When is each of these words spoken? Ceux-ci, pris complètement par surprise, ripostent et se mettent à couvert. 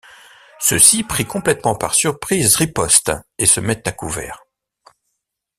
Ceux-ci, 0.59 1.03
pris 1.03 1.25
complètement 1.27 1.75
par 1.75 1.93
surprise, 1.93 2.55
ripostent 2.55 3.11
et 3.37 3.45
se 3.45 3.59
mettent 3.59 3.87
à 3.87 3.91
couvert. 3.91 4.47